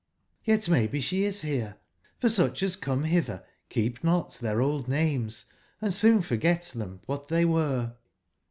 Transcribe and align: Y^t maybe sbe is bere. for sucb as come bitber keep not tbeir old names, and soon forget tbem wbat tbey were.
Y^t 0.47 0.67
maybe 0.67 0.99
sbe 0.99 1.19
is 1.27 1.43
bere. 1.43 1.75
for 2.17 2.27
sucb 2.27 2.63
as 2.63 2.75
come 2.75 3.03
bitber 3.03 3.43
keep 3.69 4.03
not 4.03 4.31
tbeir 4.31 4.59
old 4.59 4.87
names, 4.87 5.45
and 5.79 5.93
soon 5.93 6.23
forget 6.23 6.61
tbem 6.61 7.01
wbat 7.07 7.27
tbey 7.27 7.45
were. 7.45 7.93